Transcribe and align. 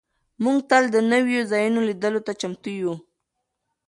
موږ 0.43 0.57
تل 0.69 0.83
د 0.91 0.97
نویو 1.11 1.41
ځایونو 1.51 1.79
لیدلو 1.89 2.21
ته 2.27 2.31
چمتو 2.41 2.69
یو. 2.81 2.93